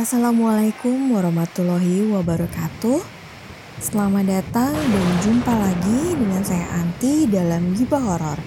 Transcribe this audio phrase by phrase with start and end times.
[0.00, 3.04] Assalamualaikum warahmatullahi wabarakatuh.
[3.84, 8.40] Selamat datang dan jumpa lagi dengan saya Anti dalam Gibah Horor.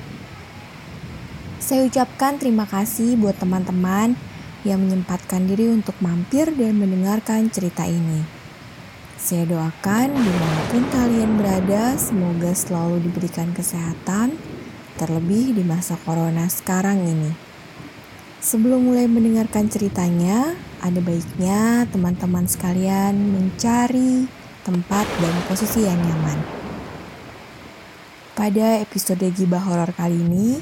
[1.61, 4.17] Saya ucapkan terima kasih buat teman-teman
[4.65, 8.25] yang menyempatkan diri untuk mampir dan mendengarkan cerita ini.
[9.21, 14.41] Saya doakan di mana pun kalian berada, semoga selalu diberikan kesehatan,
[14.97, 17.29] terlebih di masa corona sekarang ini.
[18.41, 24.27] Sebelum mulai mendengarkan ceritanya, ada baiknya teman-teman sekalian mencari
[24.67, 26.39] tempat dan posisi yang nyaman.
[28.35, 30.59] Pada episode Gibah Horor kali ini,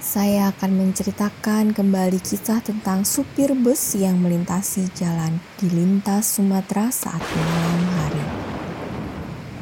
[0.00, 7.20] saya akan menceritakan kembali kisah tentang supir bus yang melintasi jalan di lintas Sumatera saat
[7.20, 8.24] malam hari.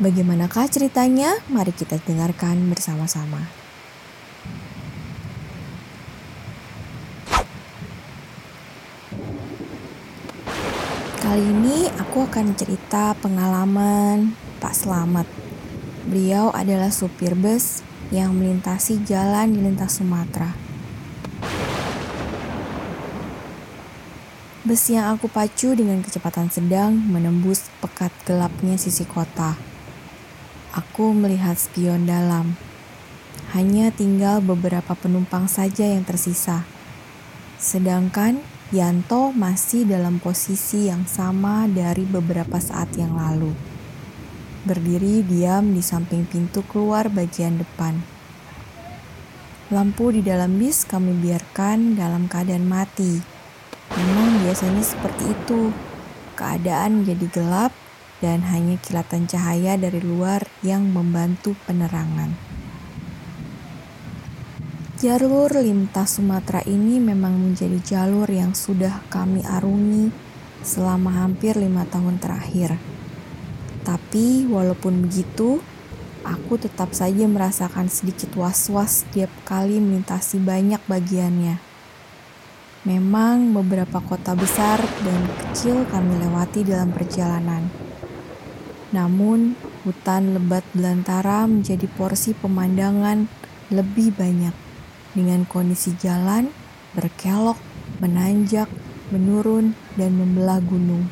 [0.07, 1.35] Bagaimanakah ceritanya?
[1.51, 3.66] Mari kita dengarkan bersama-sama.
[11.27, 15.27] Kali ini aku akan cerita pengalaman Pak Slamet.
[16.07, 17.83] Beliau adalah supir bus
[18.15, 20.55] yang melintasi jalan di lintas Sumatera.
[24.63, 29.59] Bus yang aku pacu dengan kecepatan sedang menembus pekat gelapnya sisi kota.
[30.79, 32.55] Aku melihat spion dalam.
[33.51, 36.63] Hanya tinggal beberapa penumpang saja yang tersisa.
[37.59, 43.55] Sedangkan Yanto masih dalam posisi yang sama dari beberapa saat yang lalu.
[44.67, 48.03] Berdiri diam di samping pintu keluar bagian depan.
[49.71, 53.23] Lampu di dalam bis kami biarkan dalam keadaan mati.
[53.95, 55.71] Memang biasanya seperti itu.
[56.35, 57.71] Keadaan jadi gelap
[58.19, 62.56] dan hanya kilatan cahaya dari luar yang membantu penerangan.
[65.07, 70.11] Jalur lintas Sumatera ini memang menjadi jalur yang sudah kami arungi
[70.67, 72.75] selama hampir lima tahun terakhir.
[73.87, 75.63] Tapi walaupun begitu,
[76.27, 81.63] aku tetap saja merasakan sedikit was-was setiap kali melintasi banyak bagiannya.
[82.83, 87.71] Memang beberapa kota besar dan kecil kami lewati dalam perjalanan.
[88.91, 89.55] Namun,
[89.87, 93.31] hutan lebat belantara menjadi porsi pemandangan
[93.71, 94.66] lebih banyak
[95.17, 96.53] dengan kondisi jalan
[96.93, 97.57] berkelok,
[98.05, 98.69] menanjak,
[99.09, 101.09] menurun, dan membelah gunung.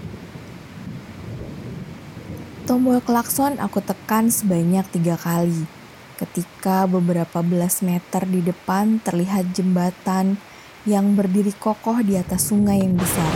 [2.65, 5.69] Tombol klakson aku tekan sebanyak tiga kali.
[6.17, 10.41] Ketika beberapa belas meter di depan terlihat jembatan
[10.89, 13.33] yang berdiri kokoh di atas sungai yang besar.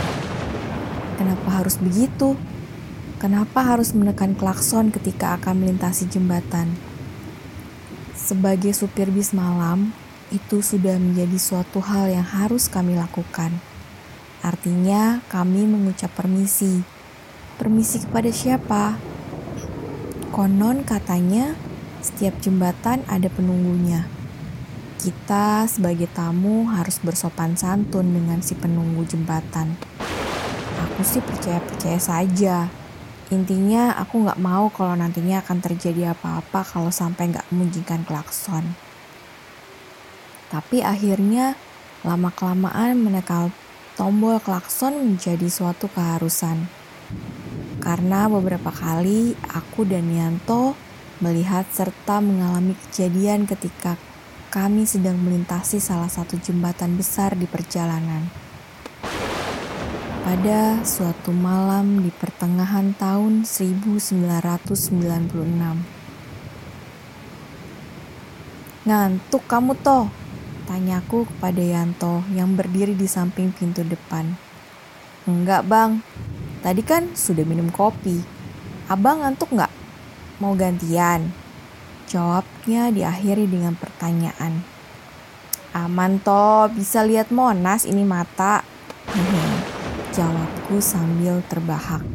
[1.17, 2.37] Kenapa harus begitu?
[3.19, 6.71] Kenapa harus menekan klakson ketika akan melintasi jembatan?
[8.15, 9.91] Sebagai supir bis malam,
[10.29, 13.53] itu sudah menjadi suatu hal yang harus kami lakukan.
[14.39, 16.85] Artinya, kami mengucap permisi.
[17.59, 18.95] Permisi kepada siapa?
[20.31, 21.57] Konon katanya,
[21.99, 24.07] setiap jembatan ada penunggunya.
[24.99, 29.75] Kita sebagai tamu harus bersopan santun dengan si penunggu jembatan.
[30.79, 32.71] Aku sih percaya-percaya saja.
[33.29, 38.88] Intinya aku nggak mau kalau nantinya akan terjadi apa-apa kalau sampai nggak mengizinkan klakson.
[40.49, 41.53] Tapi akhirnya
[42.01, 43.53] lama-kelamaan menekan
[43.93, 46.65] tombol klakson menjadi suatu keharusan.
[47.79, 50.73] Karena beberapa kali aku dan Yanto
[51.19, 53.99] melihat serta mengalami kejadian ketika
[54.49, 58.25] kami sedang melintasi salah satu jembatan besar di perjalanan.
[60.25, 65.29] Pada suatu malam di pertengahan tahun 1996.
[68.89, 70.18] Ngantuk kamu toh?
[70.69, 74.37] Tanyaku kepada Yanto yang berdiri di samping pintu depan.
[75.25, 76.05] Enggak bang,
[76.61, 78.21] tadi kan sudah minum kopi.
[78.85, 79.73] Abang ngantuk nggak?
[80.37, 81.33] Mau gantian?
[82.05, 84.61] Jawabnya diakhiri dengan pertanyaan.
[85.73, 88.61] Aman toh, bisa lihat Monas ini mata.
[90.13, 92.05] Jawabku sambil terbahak.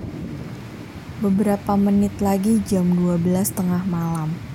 [1.19, 4.54] Beberapa menit lagi jam 12 tengah malam.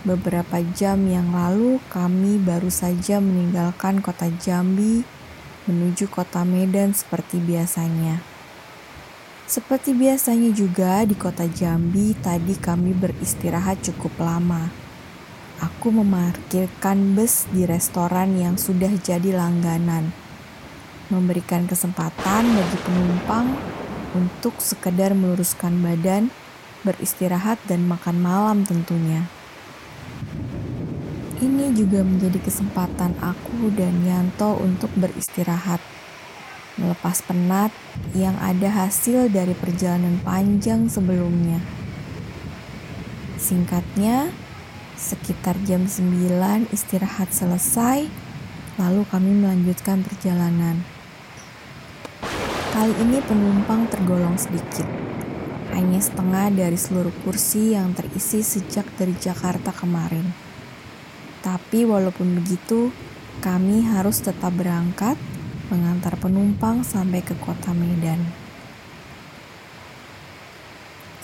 [0.00, 5.04] Beberapa jam yang lalu, kami baru saja meninggalkan kota Jambi
[5.68, 8.24] menuju kota Medan seperti biasanya.
[9.44, 14.70] Seperti biasanya juga di kota Jambi, tadi kami beristirahat cukup lama.
[15.60, 20.14] Aku memarkirkan bus di restoran yang sudah jadi langganan,
[21.12, 23.52] memberikan kesempatan bagi penumpang
[24.16, 26.32] untuk sekedar meluruskan badan,
[26.86, 29.28] beristirahat, dan makan malam tentunya.
[31.40, 35.80] Ini juga menjadi kesempatan aku dan Yanto untuk beristirahat.
[36.80, 37.68] melepas penat
[38.16, 41.60] yang ada hasil dari perjalanan panjang sebelumnya.
[43.36, 44.32] Singkatnya,
[44.96, 48.08] sekitar jam 9 istirahat selesai,
[48.80, 50.80] lalu kami melanjutkan perjalanan.
[52.70, 54.88] Kali ini penumpang tergolong sedikit,
[55.76, 60.49] hanya setengah dari seluruh kursi yang terisi sejak dari Jakarta kemarin.
[61.40, 62.92] Tapi walaupun begitu,
[63.40, 65.16] kami harus tetap berangkat
[65.72, 68.20] mengantar penumpang sampai ke kota Medan.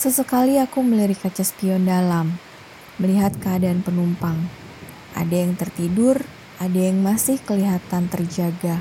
[0.01, 2.41] Sesekali aku melirik kaca spion dalam,
[2.97, 4.49] melihat keadaan penumpang.
[5.13, 6.21] Ada yang tertidur,
[6.57, 8.81] ada yang masih kelihatan terjaga.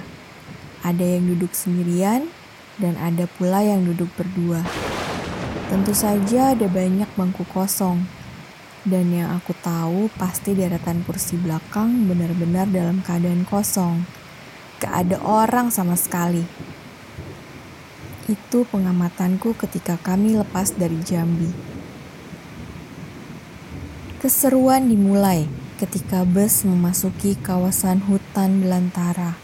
[0.86, 2.30] Ada yang duduk sendirian,
[2.80, 4.64] dan ada pula yang duduk berdua.
[5.72, 8.06] Tentu saja ada banyak bangku kosong,
[8.86, 14.06] dan yang aku tahu pasti deretan kursi belakang benar-benar dalam keadaan kosong.
[14.78, 16.46] Gak ada orang sama sekali.
[18.30, 21.50] Itu pengamatanku ketika kami lepas dari Jambi.
[24.22, 25.50] Keseruan dimulai
[25.82, 29.38] ketika bus memasuki kawasan hutan belantara.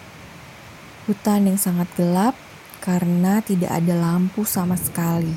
[1.10, 2.38] Hutan yang sangat gelap
[2.82, 5.34] karena tidak ada lampu sama sekali.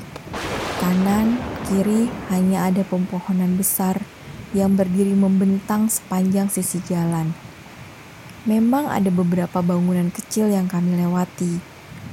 [0.81, 4.05] Kanan, kiri hanya ada pepohonan besar
[4.53, 7.33] yang berdiri membentang sepanjang sisi jalan.
[8.45, 11.57] Memang ada beberapa bangunan kecil yang kami lewati.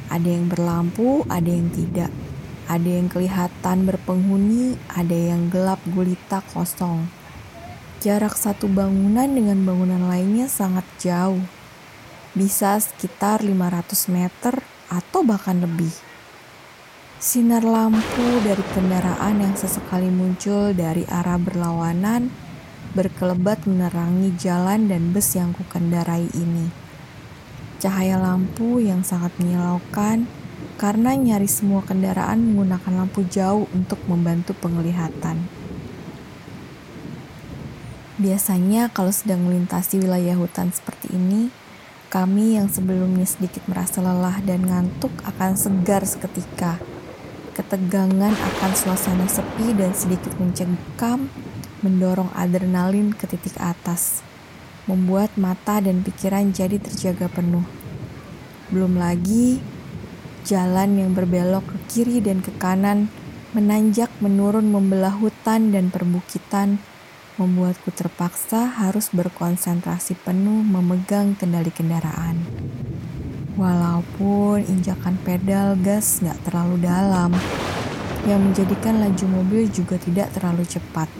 [0.08, 2.08] Ada yang berlampu, ada yang tidak.
[2.64, 7.04] Ada yang kelihatan berpenghuni, ada yang gelap gulita kosong.
[8.00, 11.44] Jarak satu bangunan dengan bangunan lainnya sangat jauh.
[12.32, 14.54] Bisa sekitar 500 meter
[14.88, 16.11] atau bahkan lebih.
[17.22, 22.34] Sinar lampu dari kendaraan yang sesekali muncul dari arah berlawanan
[22.98, 26.66] berkelebat menerangi jalan dan bus yang kukendarai ini.
[27.78, 30.26] Cahaya lampu yang sangat menyilaukan
[30.82, 35.46] karena nyaris semua kendaraan menggunakan lampu jauh untuk membantu penglihatan.
[38.18, 41.54] Biasanya kalau sedang melintasi wilayah hutan seperti ini,
[42.10, 46.82] kami yang sebelumnya sedikit merasa lelah dan ngantuk akan segar seketika
[47.52, 51.28] Ketegangan akan suasana sepi dan sedikit mencengkam
[51.84, 54.24] mendorong adrenalin ke titik atas,
[54.88, 57.66] membuat mata dan pikiran jadi terjaga penuh.
[58.72, 59.60] Belum lagi
[60.48, 63.12] jalan yang berbelok ke kiri dan ke kanan
[63.52, 66.80] menanjak menurun membelah hutan dan perbukitan
[67.36, 72.40] membuatku terpaksa harus berkonsentrasi penuh memegang kendali kendaraan.
[73.52, 77.36] Walaupun injakan pedal gas nggak terlalu dalam,
[78.24, 81.10] yang menjadikan laju mobil juga tidak terlalu cepat.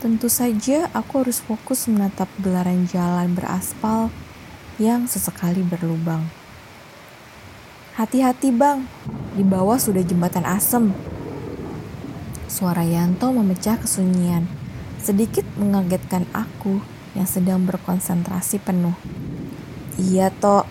[0.00, 4.08] Tentu saja aku harus fokus menatap gelaran jalan beraspal
[4.80, 6.24] yang sesekali berlubang.
[8.00, 8.88] Hati-hati bang,
[9.36, 10.88] di bawah sudah jembatan asem.
[12.48, 14.48] Suara Yanto memecah kesunyian,
[14.96, 16.80] sedikit mengagetkan aku
[17.12, 18.96] yang sedang berkonsentrasi penuh.
[20.00, 20.64] Iya, Tok,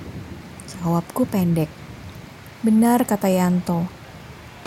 [0.70, 1.66] Jawabku pendek.
[2.62, 3.90] Benar kata Yanto.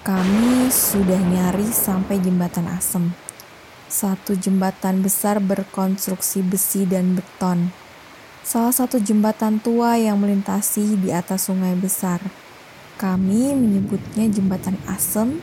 [0.03, 3.15] Kami sudah nyari sampai jembatan asem.
[3.87, 7.71] Satu jembatan besar berkonstruksi besi dan beton.
[8.43, 12.19] Salah satu jembatan tua yang melintasi di atas sungai besar.
[12.99, 15.39] Kami menyebutnya jembatan asem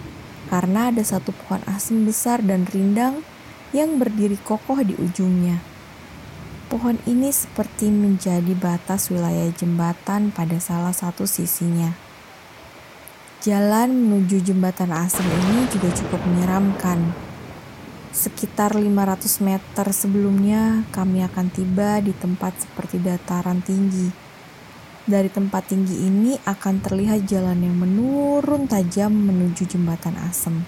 [0.51, 3.23] karena ada satu pohon asem besar dan rindang
[3.71, 5.63] yang berdiri kokoh di ujungnya.
[6.69, 11.97] Pohon ini seperti menjadi batas wilayah jembatan pada salah satu sisinya.
[13.41, 17.09] Jalan menuju jembatan asem ini juga cukup menyeramkan.
[18.13, 18.85] Sekitar 500
[19.41, 24.13] meter sebelumnya, kami akan tiba di tempat seperti dataran tinggi.
[25.09, 30.61] Dari tempat tinggi ini akan terlihat jalan yang menurun tajam menuju jembatan asem.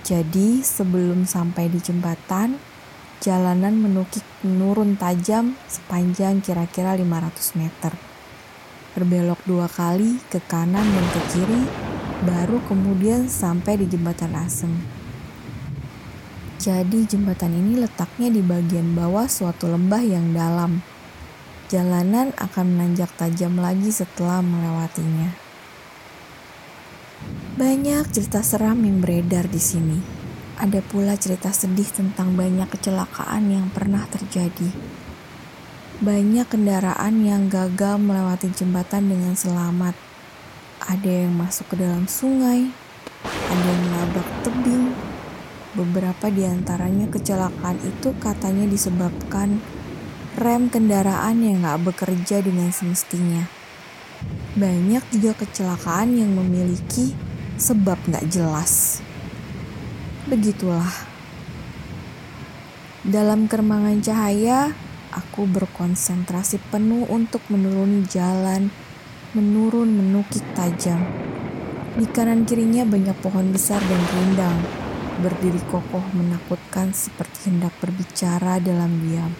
[0.00, 2.56] Jadi, sebelum sampai di jembatan,
[3.24, 7.96] Jalanan menukik menurun tajam sepanjang kira-kira 500 meter.
[8.92, 11.64] Berbelok dua kali ke kanan dan ke kiri,
[12.28, 14.68] baru kemudian sampai di jembatan asem.
[16.60, 20.84] Jadi jembatan ini letaknya di bagian bawah suatu lembah yang dalam.
[21.72, 25.32] Jalanan akan menanjak tajam lagi setelah melewatinya.
[27.56, 30.13] Banyak cerita seram yang beredar di sini
[30.54, 34.70] ada pula cerita sedih tentang banyak kecelakaan yang pernah terjadi.
[35.98, 39.98] Banyak kendaraan yang gagal melewati jembatan dengan selamat.
[40.84, 42.70] Ada yang masuk ke dalam sungai,
[43.26, 44.94] ada yang menabrak tebing.
[45.74, 49.58] Beberapa di antaranya kecelakaan itu katanya disebabkan
[50.38, 53.46] rem kendaraan yang gak bekerja dengan semestinya.
[54.54, 57.12] banyak juga kecelakaan yang memiliki
[57.58, 59.03] sebab nggak jelas.
[60.24, 60.88] Begitulah.
[63.04, 64.72] Dalam kermangan cahaya,
[65.12, 68.72] aku berkonsentrasi penuh untuk menuruni jalan,
[69.36, 71.04] menurun menukik tajam.
[72.00, 74.64] Di kanan kirinya banyak pohon besar dan rindang,
[75.20, 79.36] berdiri kokoh menakutkan seperti hendak berbicara dalam diam.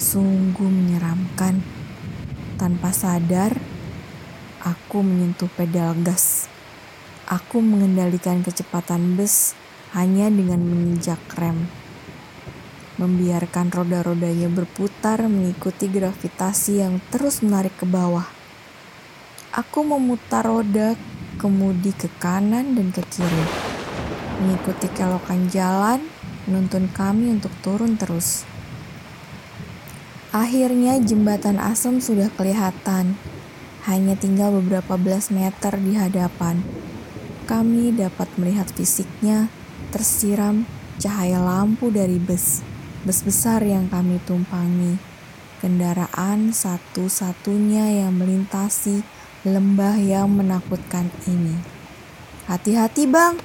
[0.00, 1.60] Sungguh menyeramkan.
[2.56, 3.52] Tanpa sadar,
[4.64, 6.48] aku menyentuh pedal gas.
[7.28, 9.52] Aku mengendalikan kecepatan bus
[9.90, 11.66] hanya dengan menginjak rem.
[13.00, 18.28] Membiarkan roda-rodanya berputar mengikuti gravitasi yang terus menarik ke bawah.
[19.50, 20.94] Aku memutar roda
[21.40, 23.46] kemudi ke kanan dan ke kiri.
[24.38, 26.06] Mengikuti kelokan jalan,
[26.46, 28.46] menuntun kami untuk turun terus.
[30.30, 33.18] Akhirnya jembatan asem sudah kelihatan.
[33.90, 36.62] Hanya tinggal beberapa belas meter di hadapan.
[37.50, 39.50] Kami dapat melihat fisiknya
[39.90, 40.64] tersiram
[41.02, 42.62] cahaya lampu dari bus,
[43.02, 44.96] bus besar yang kami tumpangi.
[45.60, 49.04] Kendaraan satu-satunya yang melintasi
[49.44, 51.52] lembah yang menakutkan ini.
[52.48, 53.36] Hati-hati bang,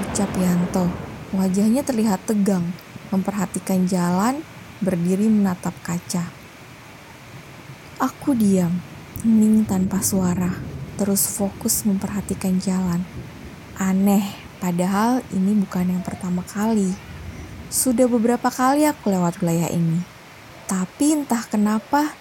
[0.00, 0.88] ucap Yanto.
[1.34, 2.72] Wajahnya terlihat tegang,
[3.10, 4.40] memperhatikan jalan,
[4.80, 6.30] berdiri menatap kaca.
[7.98, 8.80] Aku diam,
[9.24, 10.56] hening tanpa suara,
[10.96, 13.02] terus fokus memperhatikan jalan.
[13.76, 16.96] Aneh, Padahal ini bukan yang pertama kali.
[17.68, 20.00] Sudah beberapa kali aku lewat wilayah ini.
[20.64, 22.16] Tapi entah kenapa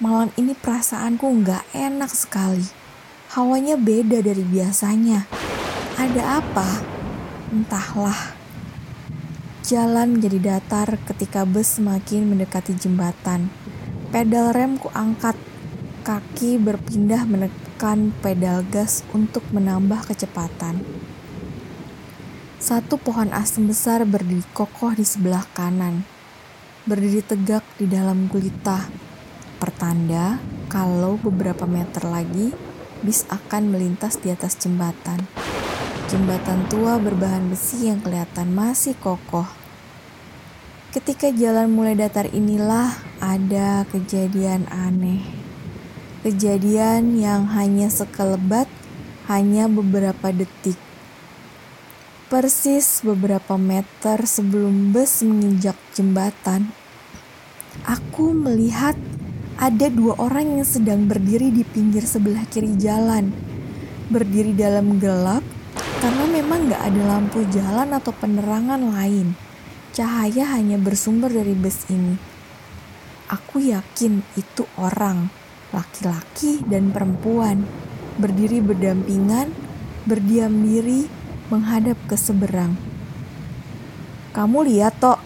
[0.00, 2.64] malam ini perasaanku nggak enak sekali.
[3.36, 5.28] Hawanya beda dari biasanya.
[6.00, 6.80] Ada apa?
[7.52, 8.40] Entahlah.
[9.60, 13.52] Jalan menjadi datar ketika bus semakin mendekati jembatan.
[14.08, 15.36] Pedal rem ku angkat.
[16.08, 20.80] Kaki berpindah menekan pedal gas untuk menambah kecepatan.
[22.62, 26.06] Satu pohon asem besar berdiri kokoh di sebelah kanan,
[26.86, 28.86] berdiri tegak di dalam gulita,
[29.58, 30.38] pertanda
[30.70, 32.54] kalau beberapa meter lagi
[33.02, 35.26] bis akan melintas di atas jembatan.
[36.06, 39.50] Jembatan tua berbahan besi yang kelihatan masih kokoh.
[40.94, 45.18] Ketika jalan mulai datar inilah ada kejadian aneh.
[46.22, 48.70] Kejadian yang hanya sekelebat,
[49.26, 50.78] hanya beberapa detik
[52.32, 56.72] Persis beberapa meter sebelum bus menginjak jembatan,
[57.84, 58.96] aku melihat
[59.60, 63.28] ada dua orang yang sedang berdiri di pinggir sebelah kiri jalan.
[64.08, 65.44] Berdiri dalam gelap
[66.00, 69.36] karena memang gak ada lampu jalan atau penerangan lain.
[69.92, 72.16] Cahaya hanya bersumber dari bus ini.
[73.28, 75.28] Aku yakin itu orang,
[75.68, 77.68] laki-laki dan perempuan,
[78.16, 79.52] berdiri berdampingan,
[80.08, 81.20] berdiam diri,
[81.52, 82.80] menghadap ke seberang.
[84.32, 85.20] Kamu lihat, Tok?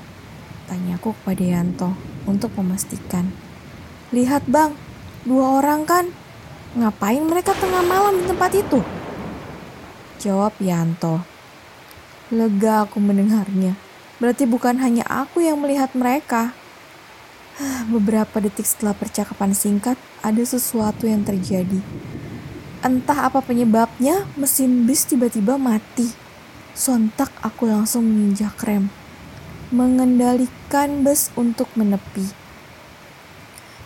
[0.67, 1.95] Tanyaku kepada Yanto
[2.27, 3.31] untuk memastikan.
[4.11, 4.75] Lihat, Bang.
[5.23, 6.11] Dua orang kan?
[6.75, 8.83] Ngapain mereka tengah malam di tempat itu?
[10.19, 11.23] Jawab Yanto.
[12.35, 13.79] Lega aku mendengarnya.
[14.19, 16.51] Berarti bukan hanya aku yang melihat mereka.
[17.95, 19.95] Beberapa detik setelah percakapan singkat,
[20.27, 21.79] ada sesuatu yang terjadi.
[22.85, 26.13] Entah apa penyebabnya, mesin bis tiba-tiba mati.
[26.77, 28.93] Sontak aku langsung menginjak rem,
[29.73, 32.29] mengendalikan bus untuk menepi.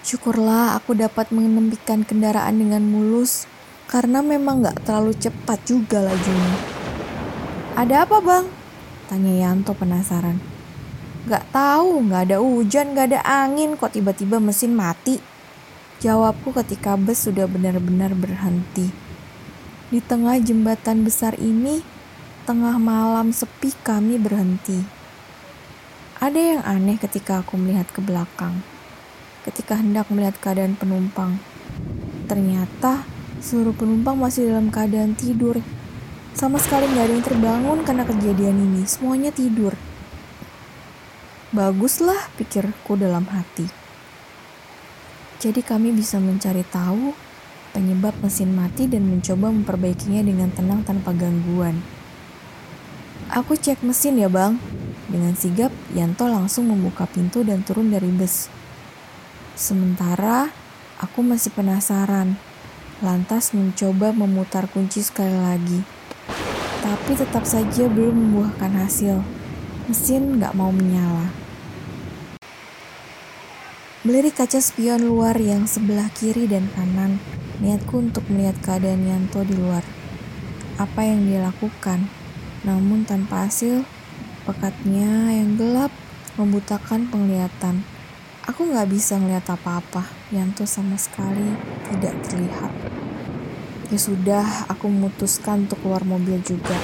[0.03, 3.47] Syukurlah aku dapat mengenempikan kendaraan dengan mulus,
[3.87, 6.55] karena memang gak terlalu cepat juga lajunya.
[7.79, 8.47] Ada apa bang?
[9.07, 10.43] Tanya Yanto penasaran.
[11.31, 15.30] Gak tahu, gak ada hujan, gak ada angin, kok tiba-tiba mesin mati.
[16.01, 18.89] Jawabku ketika bus sudah benar-benar berhenti.
[19.93, 21.85] Di tengah jembatan besar ini,
[22.49, 24.81] tengah malam sepi kami berhenti.
[26.17, 28.65] Ada yang aneh ketika aku melihat ke belakang.
[29.45, 31.37] Ketika hendak melihat keadaan penumpang,
[32.25, 33.05] ternyata
[33.45, 35.61] seluruh penumpang masih dalam keadaan tidur.
[36.33, 38.89] Sama sekali nggak ada yang terbangun karena kejadian ini.
[38.89, 39.77] Semuanya tidur.
[41.53, 43.80] Baguslah, pikirku dalam hati.
[45.41, 47.17] Jadi kami bisa mencari tahu
[47.73, 51.81] penyebab mesin mati dan mencoba memperbaikinya dengan tenang tanpa gangguan.
[53.33, 54.61] Aku cek mesin ya bang.
[55.09, 58.53] Dengan sigap, Yanto langsung membuka pintu dan turun dari bus.
[59.57, 60.53] Sementara,
[61.01, 62.37] aku masih penasaran.
[63.01, 65.81] Lantas mencoba memutar kunci sekali lagi.
[66.85, 69.25] Tapi tetap saja belum membuahkan hasil.
[69.89, 71.40] Mesin gak mau menyala.
[74.01, 77.21] Melirik kaca spion luar yang sebelah kiri dan kanan,
[77.61, 79.85] Niatku untuk melihat keadaan Yanto di luar.
[80.81, 82.09] Apa yang dia lakukan.
[82.65, 83.85] Namun tanpa hasil,
[84.49, 85.93] pekatnya yang gelap
[86.41, 87.85] membutakan penglihatan.
[88.49, 90.09] Aku nggak bisa melihat apa-apa.
[90.33, 91.53] Yanto sama sekali
[91.93, 92.73] tidak terlihat.
[93.93, 96.81] Ya sudah, aku memutuskan untuk keluar mobil juga.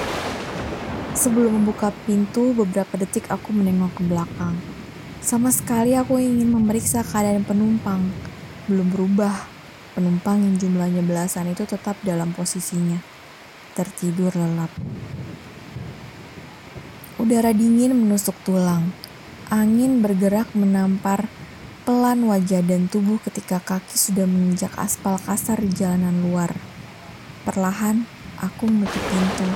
[1.17, 4.76] Sebelum membuka pintu, beberapa detik aku menengok ke belakang.
[5.27, 7.99] Sama sekali aku ingin memeriksa keadaan penumpang.
[8.63, 9.35] Belum berubah.
[9.91, 13.03] Penumpang yang jumlahnya belasan itu tetap dalam posisinya.
[13.75, 14.71] Tertidur lelap.
[17.19, 18.95] Udara dingin menusuk tulang.
[19.51, 21.27] Angin bergerak menampar
[21.83, 26.55] pelan wajah dan tubuh ketika kaki sudah menginjak aspal kasar di jalanan luar.
[27.43, 28.07] Perlahan,
[28.39, 29.47] aku menutup pintu,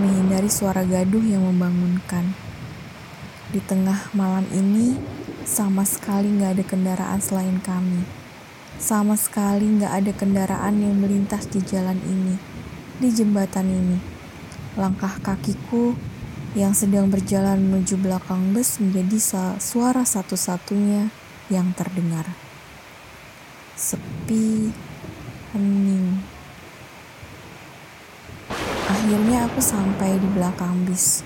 [0.00, 2.47] menghindari suara gaduh yang membangunkan.
[3.48, 4.92] Di tengah malam ini,
[5.48, 8.04] sama sekali nggak ada kendaraan selain kami.
[8.76, 12.36] Sama sekali nggak ada kendaraan yang melintas di jalan ini,
[13.00, 13.98] di jembatan ini.
[14.76, 15.96] Langkah kakiku
[16.52, 19.16] yang sedang berjalan menuju belakang bus menjadi
[19.56, 21.08] suara satu-satunya
[21.48, 22.28] yang terdengar.
[23.80, 24.68] Sepi,
[25.56, 26.20] hening.
[28.88, 31.24] Akhirnya aku sampai di belakang bis,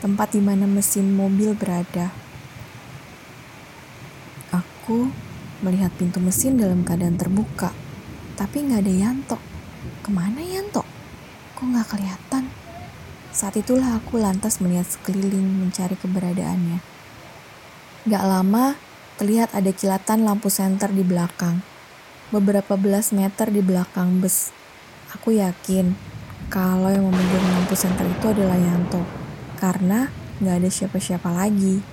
[0.00, 2.08] tempat di mana mesin mobil berada.
[4.50, 5.12] Aku
[5.60, 7.70] melihat pintu mesin dalam keadaan terbuka,
[8.34, 9.38] tapi nggak ada Yanto.
[10.00, 10.82] Ke mana Yanto?
[11.54, 12.48] Kok nggak kelihatan?
[13.30, 16.82] Saat itulah aku lantas melihat sekeliling mencari keberadaannya.
[18.10, 18.74] Gak lama,
[19.20, 21.62] terlihat ada kilatan lampu senter di belakang.
[22.34, 24.50] Beberapa belas meter di belakang bus.
[25.14, 25.94] Aku yakin
[26.50, 29.06] kalau yang memegang lampu senter itu adalah Yanto,
[29.60, 30.08] karena
[30.40, 31.84] nggak ada siapa-siapa lagi.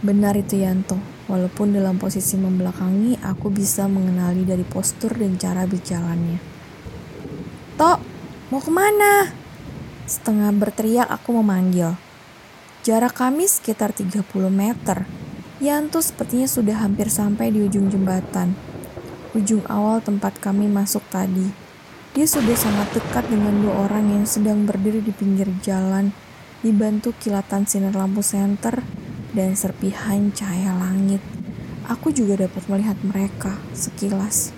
[0.00, 0.96] Benar itu Yanto,
[1.28, 6.40] walaupun dalam posisi membelakangi, aku bisa mengenali dari postur dan cara berjalannya.
[7.76, 8.00] Tok,
[8.48, 9.28] mau ke mana?
[10.08, 11.96] Setengah berteriak aku memanggil.
[12.84, 15.08] Jarak kami sekitar 30 meter.
[15.64, 18.52] Yanto sepertinya sudah hampir sampai di ujung jembatan.
[19.32, 21.48] Ujung awal tempat kami masuk tadi.
[22.12, 26.12] Dia sudah sangat dekat dengan dua orang yang sedang berdiri di pinggir jalan,
[26.64, 28.80] dibantu kilatan sinar lampu senter
[29.36, 31.20] dan serpihan cahaya langit.
[31.84, 34.56] Aku juga dapat melihat mereka sekilas.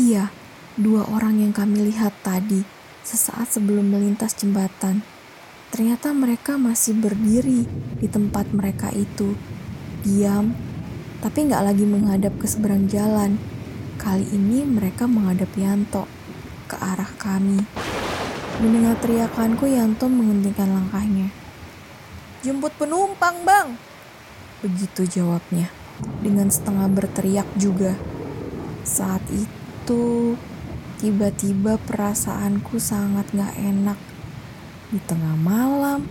[0.00, 0.32] Iya,
[0.80, 2.64] dua orang yang kami lihat tadi
[3.04, 5.04] sesaat sebelum melintas jembatan.
[5.68, 7.68] Ternyata mereka masih berdiri
[8.00, 9.36] di tempat mereka itu,
[10.00, 10.56] diam,
[11.20, 13.36] tapi nggak lagi menghadap ke seberang jalan
[14.00, 16.08] Kali ini mereka menghadap Yanto
[16.64, 17.60] ke arah kami.
[18.60, 21.32] Mendengar teriakanku, Yanto menghentikan langkahnya.
[22.44, 23.80] Jemput penumpang, Bang!
[24.60, 25.72] Begitu jawabnya,
[26.20, 27.96] dengan setengah berteriak juga.
[28.84, 30.36] Saat itu,
[31.00, 33.96] tiba-tiba perasaanku sangat gak enak.
[34.92, 36.04] Di tengah malam,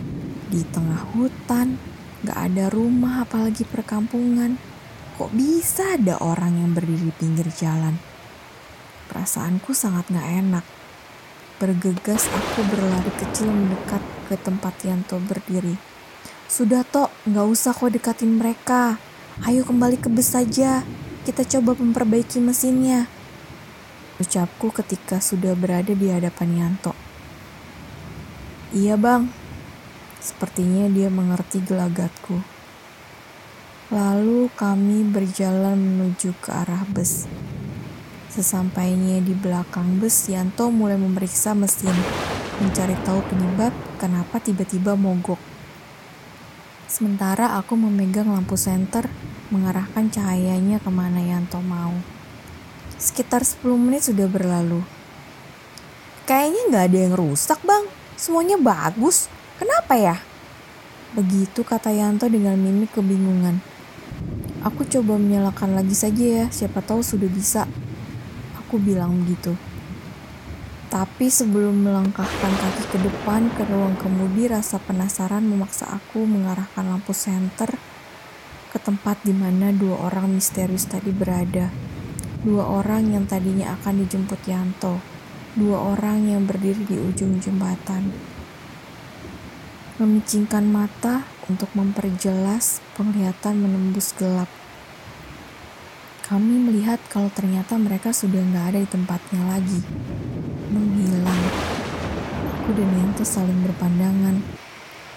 [0.50, 1.78] di tengah hutan,
[2.26, 4.58] gak ada rumah apalagi perkampungan
[5.20, 7.92] Kok bisa ada orang yang berdiri di pinggir jalan?
[9.12, 10.64] Perasaanku sangat gak enak.
[11.60, 15.76] Bergegas aku berlari kecil mendekat ke tempat Yanto berdiri.
[16.48, 18.96] Sudah tok, gak usah kau dekatin mereka.
[19.44, 20.80] Ayo kembali ke bus saja.
[21.28, 23.12] Kita coba memperbaiki mesinnya.
[24.16, 26.96] Ucapku ketika sudah berada di hadapan Yanto.
[28.72, 29.28] Iya bang,
[30.16, 32.40] sepertinya dia mengerti gelagatku.
[33.92, 37.28] Lalu kami berjalan menuju ke arah bus.
[38.30, 41.90] Sesampainya di belakang bus, Yanto mulai memeriksa mesin,
[42.62, 45.42] mencari tahu penyebab kenapa tiba-tiba mogok.
[46.86, 49.10] Sementara aku memegang lampu senter,
[49.50, 51.90] mengarahkan cahayanya ke mana Yanto mau.
[53.02, 54.86] Sekitar 10 menit sudah berlalu.
[56.30, 57.82] Kayaknya nggak ada yang rusak bang,
[58.14, 59.26] semuanya bagus.
[59.58, 60.22] Kenapa ya?
[61.18, 63.58] Begitu kata Yanto dengan mimik kebingungan.
[64.62, 67.66] Aku coba menyalakan lagi saja ya, siapa tahu sudah bisa.
[68.70, 69.58] Aku bilang begitu.
[70.94, 77.10] Tapi sebelum melangkahkan kaki ke depan ke ruang kemudi, rasa penasaran memaksa aku mengarahkan lampu
[77.10, 77.74] senter
[78.70, 81.74] ke tempat di mana dua orang misterius tadi berada.
[82.46, 85.02] Dua orang yang tadinya akan dijemput Yanto.
[85.58, 88.14] Dua orang yang berdiri di ujung jembatan.
[89.98, 94.46] Memicingkan mata, untuk memperjelas penglihatan menembus gelap.
[96.30, 99.82] Kami melihat kalau ternyata mereka sudah nggak ada di tempatnya lagi.
[100.70, 101.42] Menghilang.
[102.54, 104.38] Aku dan Yanto saling berpandangan.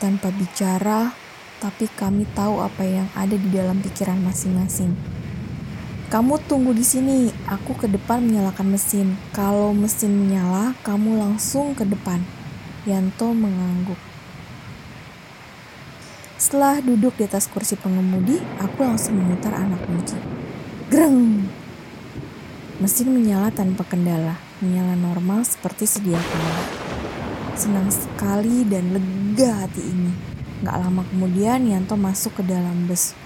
[0.02, 1.13] Tanpa bicara,
[1.62, 4.97] tapi kami tahu apa yang ada di dalam pikiran masing-masing.
[6.10, 9.13] Kamu tunggu di sini, aku ke depan menyalakan mesin.
[9.38, 12.26] Kalau mesin menyala, kamu langsung ke depan.
[12.89, 14.02] Yanto mengangguk.
[16.41, 20.42] Setelah duduk di atas kursi pengemudi, aku langsung memutar anak kunci.
[20.93, 21.49] Greng!
[22.77, 26.62] Mesin menyala tanpa kendala, menyala normal seperti sedia kala.
[27.58, 30.13] Senang sekali dan lega hati ini.
[30.62, 33.17] Gak lama kemudian Yanto masuk ke dalam bus.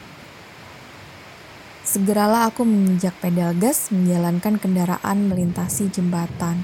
[1.84, 6.64] Segeralah aku menginjak pedal gas menjalankan kendaraan melintasi jembatan,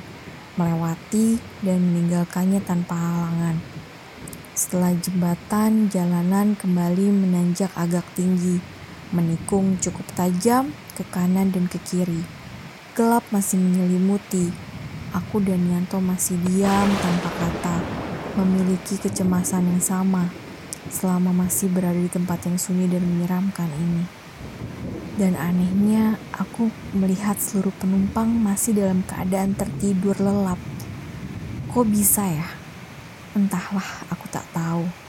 [0.56, 1.36] melewati
[1.68, 3.60] dan meninggalkannya tanpa halangan.
[4.56, 8.64] Setelah jembatan, jalanan kembali menanjak agak tinggi,
[9.14, 12.26] menikung cukup tajam ke kanan dan ke kiri.
[12.98, 14.50] Gelap masih menyelimuti.
[15.14, 17.78] Aku dan Yanto masih diam tanpa kata,
[18.42, 20.34] memiliki kecemasan yang sama
[20.90, 24.04] selama masih berada di tempat yang sunyi dan menyeramkan ini.
[25.14, 30.58] Dan anehnya, aku melihat seluruh penumpang masih dalam keadaan tertidur lelap.
[31.70, 32.50] Kok bisa ya?
[33.38, 35.03] Entahlah, aku tak tahu.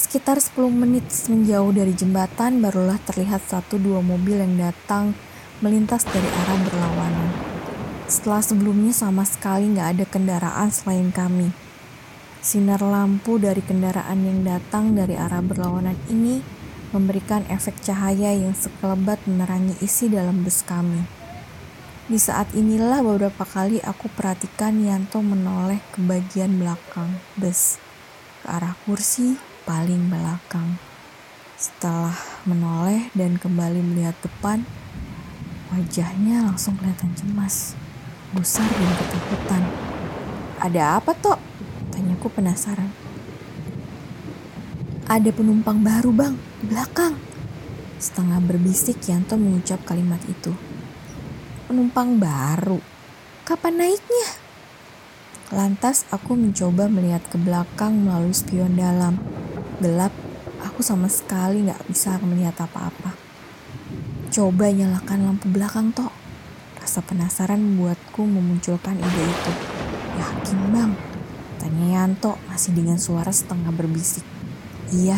[0.00, 5.12] Sekitar 10 menit menjauh dari jembatan, barulah terlihat satu dua mobil yang datang
[5.60, 7.28] melintas dari arah berlawanan.
[8.08, 11.52] Setelah sebelumnya sama sekali nggak ada kendaraan selain kami.
[12.40, 16.40] Sinar lampu dari kendaraan yang datang dari arah berlawanan ini
[16.96, 21.04] memberikan efek cahaya yang sekelebat menerangi isi dalam bus kami.
[22.08, 27.76] Di saat inilah beberapa kali aku perhatikan Yanto menoleh ke bagian belakang bus,
[28.40, 30.82] ke arah kursi paling belakang.
[31.54, 34.66] Setelah menoleh dan kembali melihat depan,
[35.70, 37.78] wajahnya langsung kelihatan cemas,
[38.34, 39.62] gusar dan ketakutan.
[40.58, 41.38] Ada apa, Tok?
[41.94, 42.90] Tanyaku penasaran.
[45.06, 47.14] Ada penumpang baru bang, di belakang.
[48.02, 50.50] Setengah berbisik Yanto mengucap kalimat itu.
[51.70, 52.82] Penumpang baru?
[53.46, 54.28] Kapan naiknya?
[55.54, 59.39] Lantas aku mencoba melihat ke belakang melalui spion dalam.
[59.80, 60.12] Gelap,
[60.60, 63.16] aku sama sekali gak bisa melihat apa-apa.
[64.28, 66.12] Coba nyalakan lampu belakang toh.
[66.76, 69.52] Rasa penasaran membuatku memunculkan ide itu.
[70.20, 70.92] Yakin bang?
[71.56, 74.20] Tanya Yanto masih dengan suara setengah berbisik.
[74.92, 75.16] Iya.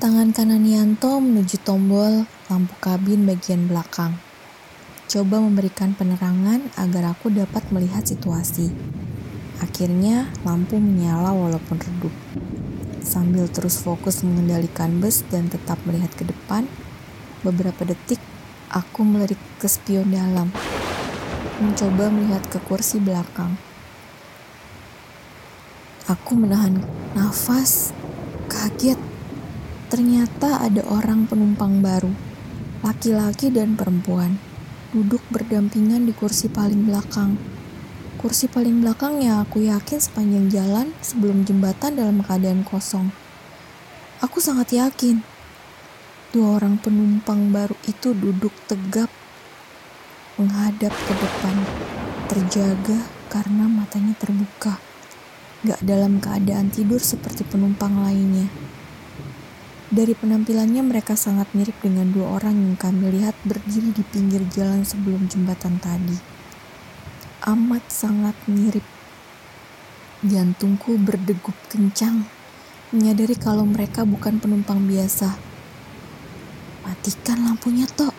[0.00, 4.16] Tangan kanan Yanto menuju tombol lampu kabin bagian belakang.
[5.12, 8.72] Coba memberikan penerangan agar aku dapat melihat situasi.
[9.60, 12.14] Akhirnya lampu menyala walaupun redup.
[13.04, 16.64] Sambil terus fokus mengendalikan bus dan tetap melihat ke depan,
[17.44, 18.20] beberapa detik
[18.72, 20.48] aku melirik ke spion dalam.
[21.60, 23.60] Mencoba melihat ke kursi belakang.
[26.08, 26.80] Aku menahan
[27.12, 27.92] nafas,
[28.48, 28.96] kaget.
[29.92, 32.10] Ternyata ada orang penumpang baru,
[32.80, 34.40] laki-laki dan perempuan,
[34.96, 37.49] duduk berdampingan di kursi paling belakang.
[38.20, 43.08] Kursi paling belakang yang aku yakin sepanjang jalan sebelum jembatan dalam keadaan kosong.
[44.20, 45.24] Aku sangat yakin
[46.28, 49.08] dua orang penumpang baru itu duduk tegap
[50.36, 51.56] menghadap ke depan,
[52.28, 54.76] terjaga karena matanya terbuka
[55.64, 58.52] gak dalam keadaan tidur seperti penumpang lainnya.
[59.88, 64.84] Dari penampilannya mereka sangat mirip dengan dua orang yang kami lihat berdiri di pinggir jalan
[64.84, 66.29] sebelum jembatan tadi.
[67.44, 68.84] Amat sangat mirip.
[70.20, 72.28] Jantungku berdegup kencang,
[72.92, 75.40] menyadari kalau mereka bukan penumpang biasa.
[76.84, 78.12] Matikan lampunya, Tok,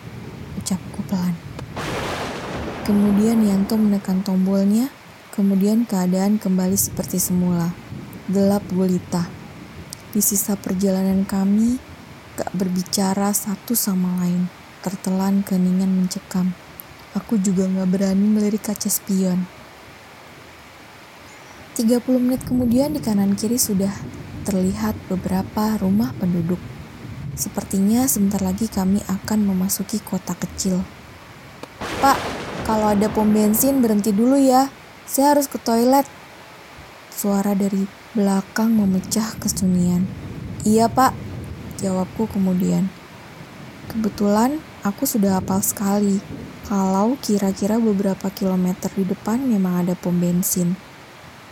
[0.58, 1.38] ucapku pelan.
[2.82, 4.90] Kemudian Yanto menekan tombolnya,
[5.32, 7.72] Kemudian keadaan kembali seperti semula,
[8.28, 9.32] gelap gulita.
[10.12, 11.80] Di sisa perjalanan kami,
[12.36, 14.52] gak berbicara satu sama lain,
[14.84, 16.52] tertelan keningan mencekam.
[17.12, 19.44] Aku juga gak berani melirik kaca spion.
[21.76, 23.92] 30 menit kemudian di kanan kiri sudah
[24.48, 26.60] terlihat beberapa rumah penduduk.
[27.32, 30.84] Sepertinya sebentar lagi kami akan memasuki kota kecil.
[32.00, 32.16] Pak,
[32.68, 34.68] kalau ada pom bensin berhenti dulu ya,
[35.08, 36.04] saya harus ke toilet.
[37.12, 40.04] Suara dari belakang memecah kesunyian.
[40.64, 41.16] Iya pak,
[41.80, 42.92] jawabku kemudian.
[43.88, 46.18] Kebetulan aku sudah hafal sekali
[46.66, 50.74] kalau kira-kira beberapa kilometer di depan memang ada pom bensin.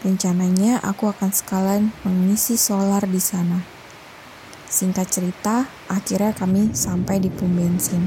[0.02, 3.62] Rencananya aku akan sekalian mengisi solar di sana.
[4.70, 8.06] Singkat cerita, akhirnya kami sampai di pom bensin.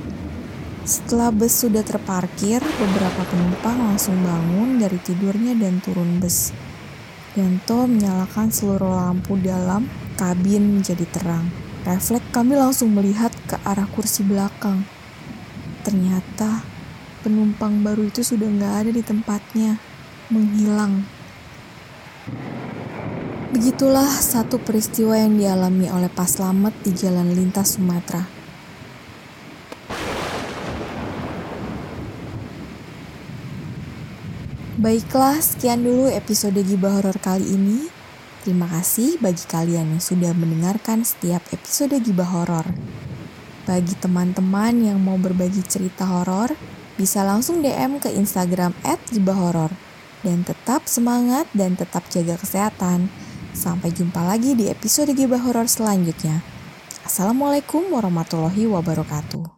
[0.84, 6.52] Setelah bus sudah terparkir, beberapa penumpang langsung bangun dari tidurnya dan turun bus.
[7.40, 9.88] Yanto menyalakan seluruh lampu dalam
[10.20, 11.48] kabin menjadi terang.
[11.84, 14.84] Refleks kami langsung melihat ke arah kursi belakang.
[15.84, 16.64] Ternyata
[17.24, 19.80] penumpang baru itu sudah nggak ada di tempatnya,
[20.32, 21.04] menghilang.
[23.54, 28.26] Begitulah satu peristiwa yang dialami oleh Pas Slamet di jalan lintas Sumatera.
[34.74, 37.88] Baiklah, sekian dulu episode Gibah Horor kali ini.
[38.44, 42.68] Terima kasih bagi kalian yang sudah mendengarkan setiap episode Gibah Horor.
[43.64, 46.52] Bagi teman-teman yang mau berbagi cerita horor,
[47.00, 49.72] bisa langsung DM ke Instagram @gibahhoror.
[50.24, 53.08] Dan tetap semangat dan tetap jaga kesehatan.
[53.54, 56.42] Sampai jumpa lagi di episode Gibah Horor selanjutnya.
[57.06, 59.53] Assalamualaikum warahmatullahi wabarakatuh.